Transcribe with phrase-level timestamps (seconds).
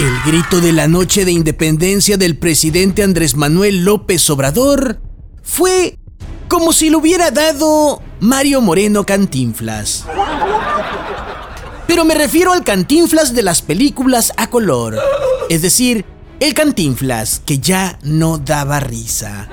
[0.00, 4.98] El grito de la noche de independencia del presidente Andrés Manuel López Obrador
[5.42, 5.98] fue
[6.48, 10.06] como si lo hubiera dado Mario Moreno Cantinflas.
[11.86, 14.98] Pero me refiero al Cantinflas de las películas a color,
[15.50, 16.06] es decir,
[16.40, 19.48] el Cantinflas que ya no daba risa.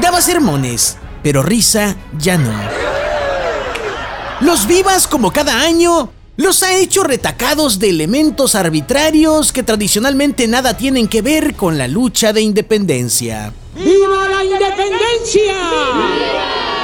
[0.00, 2.54] Daba sermones, pero risa ya no.
[4.40, 10.76] Los vivas como cada año los ha hecho retacados de elementos arbitrarios que tradicionalmente nada
[10.76, 13.52] tienen que ver con la lucha de independencia.
[13.74, 15.56] ¡Viva la independencia!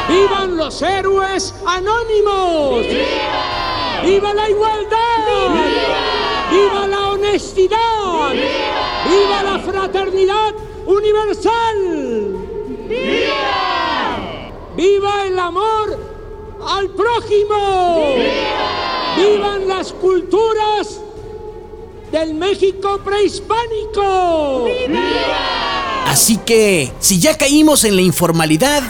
[0.08, 2.80] ¡Vivan los héroes anónimos!
[2.84, 5.24] ¡Viva, ¡Viva la igualdad!
[5.52, 6.50] ¡Viva!
[6.50, 8.32] ¡Viva la honestidad!
[8.32, 9.05] ¡Viva!
[9.08, 10.52] ¡Viva la fraternidad
[10.84, 12.36] universal!
[12.88, 14.50] ¡Viva!
[14.77, 15.96] ¡Viva el amor
[16.66, 18.14] al prójimo!
[18.16, 18.63] ¡Viva!
[19.16, 21.00] ¡Vivan las culturas
[22.10, 24.64] del México prehispánico!
[24.64, 26.05] ¡Viva!
[26.06, 28.83] Así que, si ya caímos en la informalidad,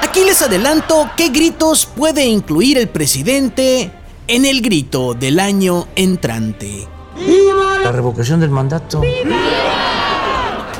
[0.00, 3.92] aquí les adelanto qué gritos puede incluir el presidente
[4.28, 6.86] en el grito del año entrante.
[7.16, 7.78] ¡Viva!
[7.82, 9.00] La revocación del mandato.
[9.00, 9.36] ¡Viva!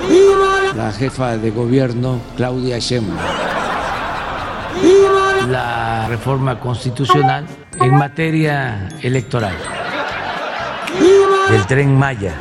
[0.09, 0.73] ¡Viva!
[0.77, 3.52] La jefa de gobierno, Claudia Sheinbaum.
[5.49, 7.47] La reforma constitucional
[7.81, 9.57] en materia electoral.
[11.51, 12.35] El tren Maya.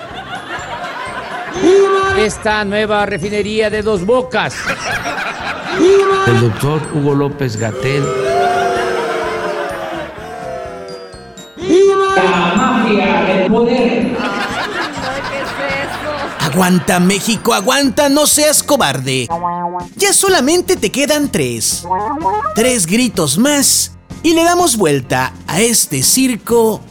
[2.17, 4.55] Esta nueva refinería de dos bocas.
[6.27, 8.03] El doctor Hugo López Gatel.
[12.16, 14.17] La mafia del poder.
[16.52, 19.27] Aguanta México, aguanta, no seas cobarde.
[19.96, 21.86] Ya solamente te quedan tres.
[22.56, 23.92] Tres gritos más
[24.24, 26.82] y le damos vuelta a este circo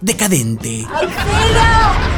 [0.00, 0.86] decadente.
[0.92, 2.15] ¡Auxilio!